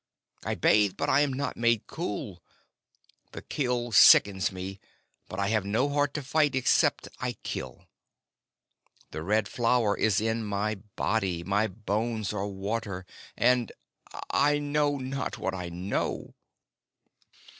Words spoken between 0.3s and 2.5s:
I bathe, but I am not made cool.